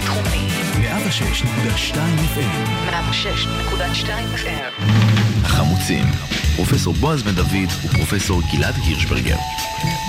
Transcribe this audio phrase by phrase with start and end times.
[0.00, 0.48] בינתחומי.
[0.74, 1.94] 106.2
[2.34, 2.90] FM.
[2.90, 4.82] 106.2 FM.
[5.44, 6.04] החמוצים,
[6.56, 9.36] פרופסור בועז בן דוד ופרופסור גלעד הירשברגר.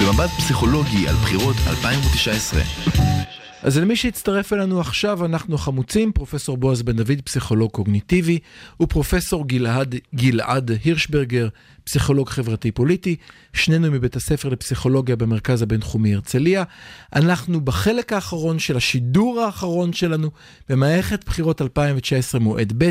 [0.01, 2.61] במבט פסיכולוגי על בחירות 2019.
[3.63, 8.39] אז למי שהצטרף אלינו עכשיו, אנחנו חמוצים, פרופסור בועז בן דוד, פסיכולוג קוגניטיבי,
[8.81, 11.47] ופרופסור גלעד, גלעד הירשברגר,
[11.83, 13.15] פסיכולוג חברתי פוליטי,
[13.53, 16.63] שנינו מבית הספר לפסיכולוגיה במרכז הבינתחומי הרצליה.
[17.15, 20.31] אנחנו בחלק האחרון של השידור האחרון שלנו
[20.69, 22.89] במערכת בחירות 2019 מועד ב',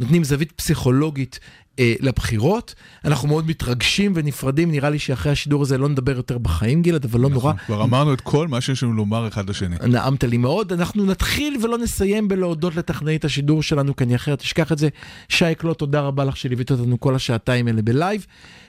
[0.00, 1.38] נותנים זווית פסיכולוגית
[1.80, 2.74] אה, לבחירות.
[3.04, 7.20] אנחנו מאוד מתרגשים ונפרדים, נראה לי שאחרי השידור הזה לא נדבר יותר בחיים, גלעד, אבל
[7.20, 7.64] לא נכון, נורא.
[7.66, 9.76] כבר אמרנו את כל מה שיש לנו לומר אחד לשני.
[9.88, 10.72] נעמת לי מאוד.
[10.72, 14.88] אנחנו נתחיל ולא נסיים בלהודות לטכנאית השידור שלנו, כי אני אחרת תשכח את זה.
[15.28, 18.26] שי קלוט, תודה רבה לך שליווית אותנו כל השעתיים האלה בלייב.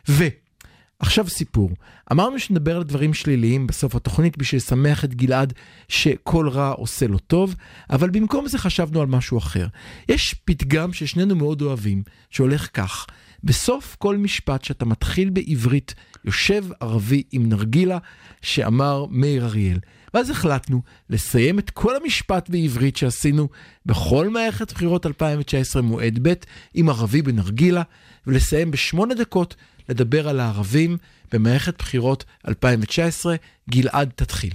[0.07, 1.69] ועכשיו סיפור.
[2.11, 5.53] אמרנו שנדבר על דברים שליליים בסוף התוכנית בשביל לשמח את גלעד
[5.87, 7.55] שכל רע עושה לו טוב,
[7.89, 9.67] אבל במקום זה חשבנו על משהו אחר.
[10.09, 13.07] יש פתגם ששנינו מאוד אוהבים, שהולך כך:
[13.43, 15.93] בסוף כל משפט שאתה מתחיל בעברית,
[16.25, 17.97] יושב ערבי עם נרגילה,
[18.41, 19.79] שאמר מאיר אריאל.
[20.13, 23.49] ואז החלטנו לסיים את כל המשפט בעברית שעשינו
[23.85, 26.33] בכל מערכת בחירות 2019 מועד ב'
[26.73, 27.81] עם ערבי בנרגילה,
[28.27, 29.55] ולסיים בשמונה דקות
[29.89, 30.97] לדבר על הערבים
[31.31, 33.35] במערכת בחירות 2019.
[33.69, 34.53] גלעד, תתחיל.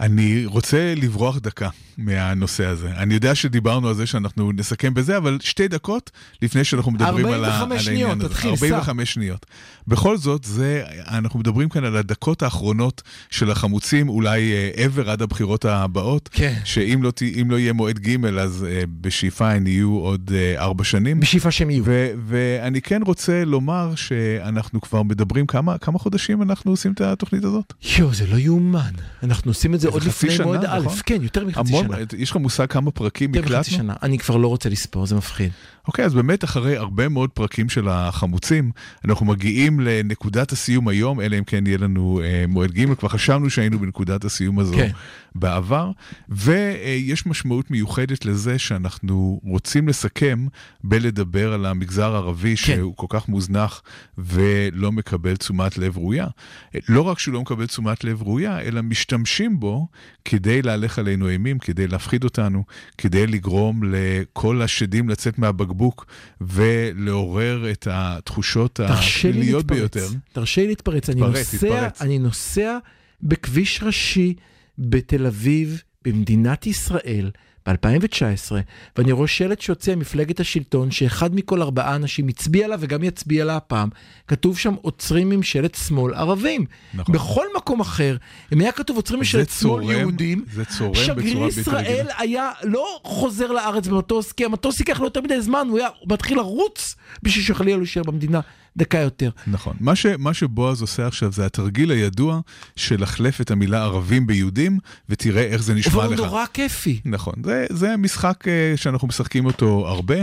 [0.00, 2.90] אני רוצה לברוח דקה מהנושא הזה.
[2.96, 6.10] אני יודע שדיברנו על זה שאנחנו נסכם בזה, אבל שתי דקות
[6.42, 8.28] לפני שאנחנו מדברים על, ה- 45 על העניין שניות, הזה.
[8.34, 9.46] תתחיל, 45 שניות.
[9.88, 15.22] בכל זאת, זה, אנחנו מדברים כאן על הדקות האחרונות של החמוצים, אולי אה, עבר עד
[15.22, 16.28] הבחירות הבאות.
[16.32, 16.54] כן.
[16.64, 17.12] שאם לא,
[17.48, 21.20] לא יהיה מועד ג', אז אה, בשאיפה הן יהיו עוד אה, ארבע שנים.
[21.20, 21.82] בשאיפה שהם יהיו.
[21.86, 27.44] ו- ואני כן רוצה לומר שאנחנו כבר מדברים, כמה, כמה חודשים אנחנו עושים את התוכנית
[27.44, 27.72] הזאת?
[27.98, 28.90] יואו, זה לא יאומן.
[29.22, 30.98] אנחנו עושים את זה עוד חצי לפני שנה, מועד א', נכון?
[31.06, 31.96] כן, יותר מחצי שנה.
[32.18, 33.76] יש לך מושג כמה פרקים יותר מחצי הקלטנו?
[33.76, 33.94] שנה.
[34.02, 35.50] אני כבר לא רוצה לספור, זה מפחיד.
[35.88, 38.70] אוקיי, אז באמת אחרי הרבה מאוד פרקים של החמוצים,
[39.04, 43.50] אנחנו מגיעים לנקודת הסיום היום, אלא אם כן יהיה לנו אה, מועד ג', כבר חשבנו
[43.50, 44.90] שהיינו בנקודת הסיום הזו כן.
[45.34, 45.90] בעבר,
[46.28, 50.46] ויש משמעות מיוחדת לזה שאנחנו רוצים לסכם
[50.84, 52.56] בלדבר על המגזר הערבי, כן.
[52.56, 53.82] שהוא כל כך מוזנח
[54.18, 56.26] ולא מקבל תשומת לב ראויה.
[56.88, 59.86] לא רק שהוא לא מקבל תשומת לב ראויה, אלא משתמשים בו
[60.24, 62.64] כדי להלך עלינו אימים, כדי להפחיד אותנו,
[62.98, 65.38] כדי לגרום לכל השדים לצאת
[65.70, 66.06] מהבקבוק
[66.40, 68.80] ולעורר את התחושות
[69.60, 69.78] להתפרץ.
[69.78, 70.06] ביותר.
[70.32, 71.10] תרשה לי להתפרץ.
[71.10, 72.02] אני נוסע, תתפרץ.
[72.02, 72.78] אני נוסע
[73.22, 74.34] בכביש ראשי
[74.78, 77.30] בתל אביב, במדינת ישראל,
[77.68, 78.52] ב-2019,
[78.96, 83.56] ואני רואה שלט שיוצא ממפלגת השלטון, שאחד מכל ארבעה אנשים הצביע לה וגם יצביע לה
[83.56, 83.88] הפעם.
[84.28, 86.64] כתוב שם עוצרים ממשלת שמאל ערבים.
[86.94, 87.14] נכון.
[87.14, 88.16] בכל מקום אחר,
[88.52, 90.44] אם היה כתוב עוצרים ממשלת שמאל יהודים,
[90.94, 92.06] שגריר ישראל.
[92.18, 96.36] היה לא חוזר לארץ במטוס, כי המטוס ייקח לו יותר מדי זמן, הוא היה מתחיל
[96.36, 98.40] לרוץ בשביל שחלילה הוא יישאר במדינה
[98.76, 99.30] דקה יותר.
[99.46, 99.76] נכון.
[99.80, 102.40] מה, ש, מה שבועז עושה עכשיו זה התרגיל הידוע
[102.76, 106.20] של לחלף את המילה ערבים ביהודים, ותראה איך זה נשמע לך.
[106.20, 107.00] נורא כיפי.
[107.04, 110.16] נכון, זה, זה משחק uh, שאנחנו משחקים אותו הרבה,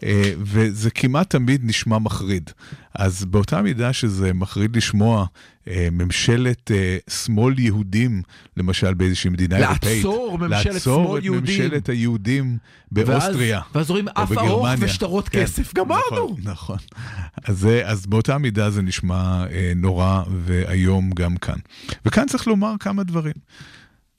[0.00, 0.02] uh,
[0.38, 2.50] וזה כמעט תמיד נשמע מחריד.
[2.94, 5.26] אז באותה מידה שזה מחריד לשמוע
[5.64, 6.70] uh, ממשלת
[7.10, 8.22] שמאל יהודים,
[8.56, 11.42] למשל באיזושהי מדינה אירופאית, לעצור ממשלת לעצור שמאל את יהודים.
[11.42, 12.58] ממשלת היהודים
[12.92, 13.58] באוסטריה.
[13.58, 14.66] ואז, ואז רואים אף ארוך.
[14.78, 15.74] ושטרות כן, כסף.
[15.74, 16.00] גמרנו.
[16.12, 16.76] נכון, נכון.
[17.44, 21.58] אז, זה- אז באותה מידה זה נשמע אה, נורא ואיום גם כאן.
[22.06, 23.34] וכאן צריך לומר כמה דברים.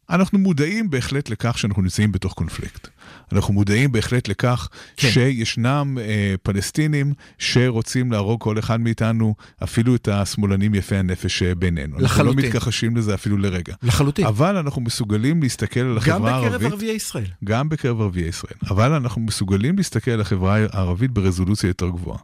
[0.10, 2.88] אנחנו מודעים בהחלט לכך שאנחנו נמצאים בתוך קונפליקט.
[3.32, 5.10] אנחנו מודעים בהחלט לכך כן.
[5.10, 11.94] שישנם אה, פלסטינים שרוצים להרוג כל אחד מאיתנו, אפילו את השמאלנים יפי הנפש שבינינו.
[11.94, 12.42] אנחנו לחלוטין.
[12.42, 13.74] לא מתכחשים לזה אפילו לרגע.
[13.84, 14.26] לחלוטין.
[14.26, 16.60] אבל אנחנו מסוגלים להסתכל על גם החברה הערבית.
[16.60, 17.26] בקרב ערביי ישראל.
[17.44, 18.58] גם בקרב ערביי ישראל.
[18.70, 22.20] אבל אנחנו מסוגלים להסתכל על החברה הערבית ברזולוציה יותר גבוהה.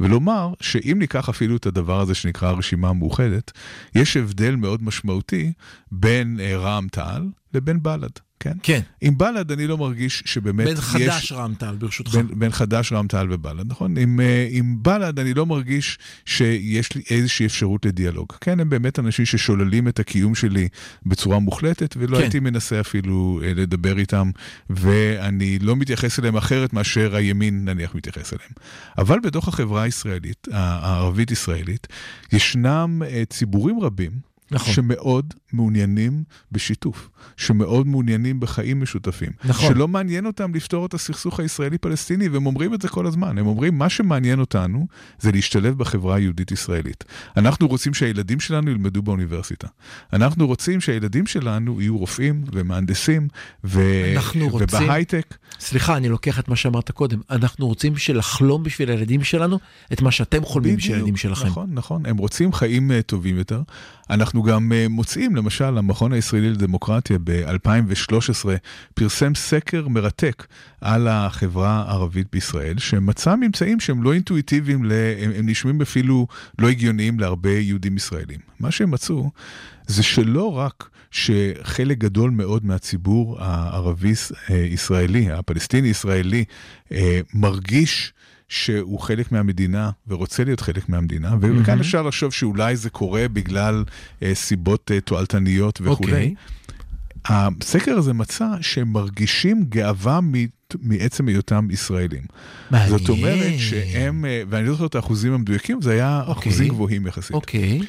[0.00, 3.52] ולומר שאם ניקח אפילו את הדבר הזה שנקרא הרשימה המאוחדת,
[3.94, 5.52] יש הבדל מאוד משמעותי
[5.92, 8.18] בין אה, רע"מ תע"ל לבין בל"ד.
[8.42, 8.52] כן?
[8.62, 8.80] כן.
[9.00, 10.80] עם בל"ד אני לא מרגיש שבאמת בין יש...
[10.80, 12.14] חד"ש רע"מ תע"ל, ברשותך.
[12.14, 13.98] בין, בין חד"ש, רע"מ תע"ל ובל"ד, נכון?
[13.98, 18.32] עם, אה, עם בל"ד אני לא מרגיש שיש לי איזושהי אפשרות לדיאלוג.
[18.40, 20.68] כן, הם באמת אנשים ששוללים את הקיום שלי
[21.06, 22.22] בצורה מוחלטת, ולא כן.
[22.22, 24.30] הייתי מנסה אפילו אה, לדבר איתם,
[24.70, 28.52] ואני לא מתייחס אליהם אחרת מאשר הימין נניח מתייחס אליהם.
[28.98, 31.86] אבל בתוך החברה הישראלית, הערבית-ישראלית,
[32.32, 34.74] ישנם אה, ציבורים רבים נכון.
[34.74, 39.30] שמאוד מעוניינים בשיתוף, שמאוד מעוניינים בחיים משותפים.
[39.44, 39.74] נכון.
[39.74, 43.38] שלא מעניין אותם לפתור את הסכסוך הישראלי-פלסטיני, והם אומרים את זה כל הזמן.
[43.38, 44.86] הם אומרים, מה שמעניין אותנו
[45.20, 47.04] זה להשתלב בחברה היהודית-ישראלית.
[47.36, 49.66] אנחנו רוצים שהילדים שלנו ילמדו באוניברסיטה.
[50.12, 53.28] אנחנו רוצים שהילדים שלנו יהיו רופאים ומהנדסים
[53.64, 53.82] ו...
[54.16, 55.36] אנחנו רוצים- ובהייטק.
[55.60, 57.20] סליחה, אני לוקח את מה שאמרת קודם.
[57.30, 59.58] אנחנו רוצים שלחלום בשביל הילדים שלנו
[59.92, 61.46] את מה שאתם חולמים בשביל הילדים שלכם.
[61.46, 62.06] נכון, נכון.
[62.06, 63.62] הם רוצים חיים uh, טובים יותר.
[64.10, 68.48] אנחנו גם uh, מוצאים, למשל, המכון הישראלי לדמוקרטיה ב-2013
[68.94, 70.46] פרסם סקר מרתק
[70.80, 74.84] על החברה הערבית בישראל, שמצא ממצאים שהם לא אינטואיטיביים.
[74.84, 76.26] הם, הם נשמעים אפילו
[76.58, 78.38] לא הגיוניים להרבה יהודים ישראלים.
[78.60, 79.30] מה שהם מצאו
[79.86, 86.44] זה שלא רק שחלק גדול מאוד מהציבור הערבי-ישראלי, הפלסטיני-ישראלי,
[86.92, 88.12] אה, מרגיש
[88.52, 93.84] שהוא חלק מהמדינה ורוצה להיות חלק מהמדינה, וכאן אפשר לחשוב שאולי זה קורה בגלל
[94.22, 96.12] אה, סיבות אה, תועלתניות וכולי.
[96.12, 96.34] אוקיי.
[97.24, 100.32] הסקר הזה מצא שהם מרגישים גאווה מ-
[100.82, 102.22] מעצם היותם ישראלים.
[102.70, 102.98] מעניין.
[102.98, 106.32] זאת אומרת שהם, אה, ואני לא זוכר את האחוזים המדויקים, זה היה אוקיי.
[106.52, 107.34] אחוזים גבוהים יחסית.
[107.34, 107.80] אוקיי.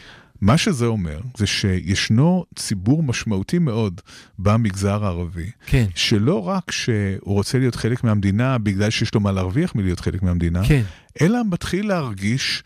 [0.44, 4.02] מה שזה אומר, זה שישנו ציבור משמעותי מאוד
[4.40, 5.86] במגזר הערבי, כן.
[5.96, 10.62] שלא רק שהוא רוצה להיות חלק מהמדינה בגלל שיש לו מה להרוויח מלהיות חלק מהמדינה,
[10.68, 10.82] כן.
[11.22, 12.64] אלא מתחיל להרגיש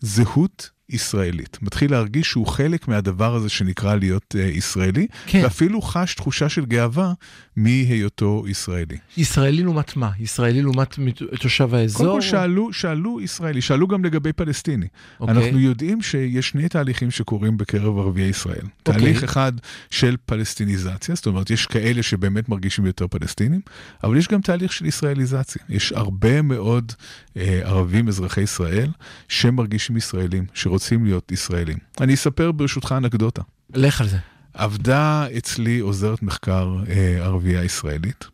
[0.00, 1.58] זהות ישראלית.
[1.62, 5.40] מתחיל להרגיש שהוא חלק מהדבר הזה שנקרא להיות uh, ישראלי, כן.
[5.44, 7.12] ואפילו חש תחושה של גאווה
[7.56, 8.96] מהיותו ישראלי.
[9.16, 10.10] ישראלי לעומת מה?
[10.20, 11.98] ישראלי לעומת מת- תושב האזור?
[11.98, 14.86] קודם כל שאלו, שאלו ישראלי, שאלו גם לגבי פלסטיני.
[15.20, 15.36] אוקיי.
[15.36, 18.54] אנחנו יודעים שיש שני תהליכים שקורים בקרב ערביי ישראל.
[18.56, 18.70] אוקיי.
[18.82, 19.52] תהליך אחד
[19.90, 23.60] של פלסטיניזציה, זאת אומרת, יש כאלה שבאמת מרגישים יותר פלסטינים,
[24.04, 25.62] אבל יש גם תהליך של ישראליזציה.
[25.68, 26.92] יש הרבה מאוד
[27.36, 28.88] אה, ערבים אזרחי ישראל
[29.28, 31.78] שמרגישים ישראלים, שרוצים להיות ישראלים.
[32.00, 33.42] אני אספר ברשותך אנקדוטה.
[33.74, 34.18] לך על זה.
[34.54, 38.24] עבדה אצלי עוזרת מחקר אה, ערבייה ישראלית,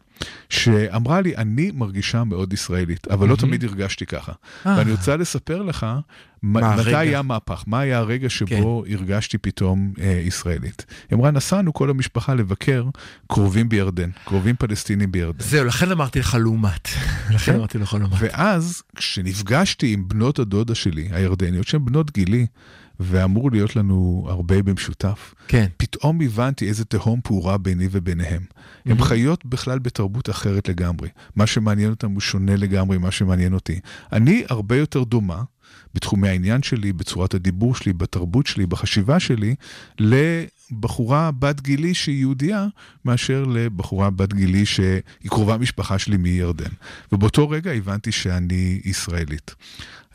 [0.50, 4.32] שאמרה לי, אני מרגישה מאוד ישראלית, אבל לא תמיד הרגשתי ככה.
[4.66, 4.74] אה.
[4.78, 5.86] ואני רוצה לספר לך,
[6.42, 6.96] מה מתי?
[6.96, 10.86] היה מהפך, מה היה הרגע שבו הרגשתי פתאום אה, ישראלית.
[11.10, 12.84] היא אמרה, נסענו כל המשפחה לבקר
[13.26, 15.44] קרובים בירדן, קרובים פלסטינים בירדן.
[15.44, 16.88] זהו, לכן אמרתי לך לעומת.
[17.34, 17.58] לכן כן.
[17.58, 18.16] אמרתי לך לעומת.
[18.18, 22.46] ואז, כשנפגשתי עם בנות הדודה שלי, הירדניות, שהן בנות גילי,
[23.00, 25.66] ואמור להיות לנו הרבה במשותף, כן.
[25.76, 28.42] פתאום הבנתי איזה תהום פעורה ביני וביניהם.
[28.86, 31.08] הן חיות בכלל בתרבות אחרת לגמרי.
[31.36, 33.80] מה שמעניין אותם הוא שונה לגמרי ממה שמעניין אותי.
[34.12, 35.42] אני הרבה יותר דומה,
[35.94, 39.54] בתחומי העניין שלי, בצורת הדיבור שלי, בתרבות שלי, בחשיבה שלי,
[39.98, 42.66] לבחורה בת גילי שהיא יהודייה,
[43.04, 46.70] מאשר לבחורה בת גילי שהיא קרובה משפחה שלי מירדן.
[47.12, 49.54] ובאותו רגע הבנתי שאני ישראלית.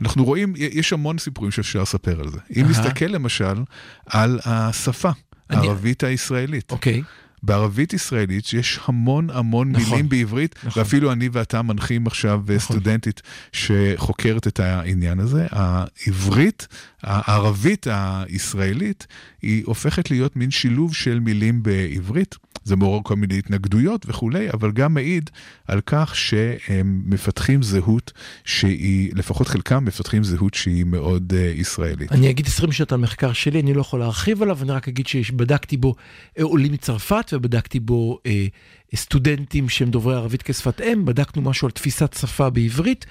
[0.01, 2.37] אנחנו רואים, יש המון סיפורים שאפשר לספר על זה.
[2.55, 2.65] אם.
[2.69, 3.63] נסתכל למשל
[4.05, 5.11] על השפה
[5.49, 6.71] הערבית הישראלית.
[6.71, 7.03] אוקיי.
[7.43, 10.83] בערבית ישראלית יש המון המון נכון, מילים בעברית, נכון.
[10.83, 12.59] ואפילו אני ואתה מנחים עכשיו נכון.
[12.59, 15.47] סטודנטית שחוקרת את העניין הזה.
[15.51, 16.67] העברית,
[17.03, 19.07] הערבית הישראלית,
[19.41, 22.35] היא הופכת להיות מין שילוב של מילים בעברית.
[22.65, 25.29] זה מעורר כל מיני התנגדויות וכולי, אבל גם מעיד
[25.67, 28.11] על כך שהם מפתחים זהות
[28.45, 32.11] שהיא, לפחות חלקם מפתחים זהות שהיא מאוד uh, ישראלית.
[32.11, 35.07] אני אגיד 20 שניות על מחקר שלי, אני לא יכול להרחיב עליו, אני רק אגיד
[35.07, 35.95] שבדקתי בו
[36.39, 38.47] אה, עולים מצרפת ובדקתי בו אה,
[38.95, 43.05] סטודנטים שהם דוברי ערבית כשפת אם, בדקנו משהו על תפיסת שפה בעברית,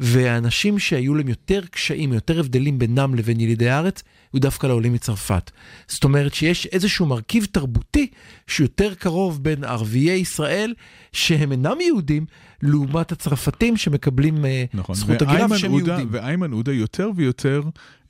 [0.00, 4.02] והאנשים שהיו להם יותר קשיים, יותר הבדלים בינם לבין ילידי הארץ,
[4.32, 5.50] היו דווקא לעולים מצרפת.
[5.88, 8.06] זאת אומרת שיש איזשהו מרכיב תרבותי
[8.46, 10.74] שיותר קרוב בין ערביי ישראל,
[11.12, 12.26] שהם אינם יהודים,
[12.62, 16.08] לעומת הצרפתים שמקבלים אה, נכון, זכות הגירה ושהם עודה- יהודים.
[16.10, 17.62] ואיימן עודה יותר ויותר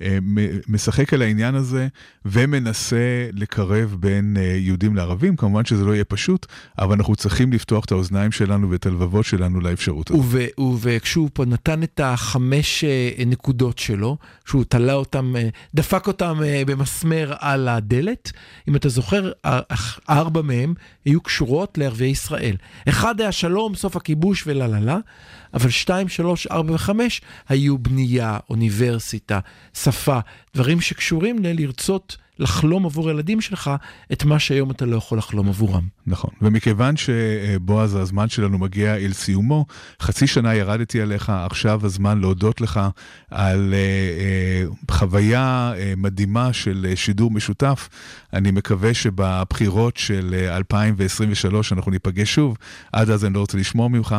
[0.03, 0.19] אה,
[0.69, 1.89] משחק על העניין הזה
[2.25, 2.97] ומנסה
[3.33, 5.37] לקרב בין אה, יהודים לערבים.
[5.37, 6.47] כמובן שזה לא יהיה פשוט,
[6.79, 10.25] אבל אנחנו צריכים לפתוח את האוזניים שלנו ואת הלבבות שלנו לאפשרות הזאת.
[10.81, 14.17] וכשהוא פה נתן את החמש אה, נקודות שלו,
[14.47, 18.33] שהוא תלה אותם, אה, דפק אותם אה, במסמר על הדלת,
[18.69, 19.33] אם אתה זוכר,
[20.11, 22.57] ארבע מהם היו קשורות לערביי ישראל.
[22.89, 24.99] אחד היה שלום, סוף הכיבוש ולה לה לה,
[25.55, 29.41] אבל שתיים, שלוש, ארבע וחמש היו בנייה, אוניברסיטה,
[29.75, 30.19] שפה,
[30.55, 33.71] דברים שקשורים ללרצות לחלום עבור הילדים שלך
[34.13, 35.89] את מה שהיום אתה לא יכול לחלום עבורם.
[36.07, 39.67] נכון, ומכיוון שבועז, הזמן שלנו מגיע אל סיומו,
[40.01, 42.81] חצי שנה ירדתי עליך, עכשיו הזמן להודות לך
[43.31, 44.65] על אה, אה,
[44.95, 47.89] חוויה אה, מדהימה של אה, שידור משותף.
[48.33, 52.57] אני מקווה שבבחירות של אה, 2023 אנחנו ניפגש שוב,
[52.93, 54.17] עד אז אני לא רוצה לשמוע ממך.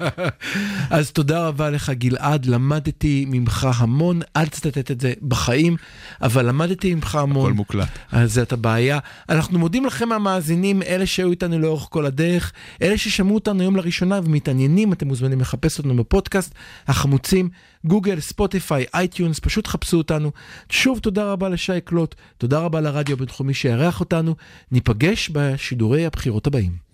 [0.90, 5.76] אז תודה רבה לך גלעד, למדתי ממך המון, אל תצטט את זה בחיים,
[6.22, 7.46] אבל למדתי ממך המון.
[7.46, 7.88] הכל מוקלט.
[8.12, 8.98] אז זאת הבעיה.
[9.28, 14.20] אנחנו מודים לכם המאזינים, אלה שהיו איתנו לאורך כל הדרך, אלה ששמעו אותנו היום לראשונה
[14.24, 16.54] ומתעניינים, אתם מוזמנים לחפש אותנו בפודקאסט,
[16.88, 17.48] החמוצים,
[17.84, 20.30] גוגל, ספוטיפיי, iTunes, פשוט חפשו אותנו.
[20.68, 24.34] שוב תודה רבה לשי קלוט, תודה רבה לרדיו הבינתחומי שאירח אותנו,
[24.72, 26.89] ניפגש בשידורי הבחירות הבאים.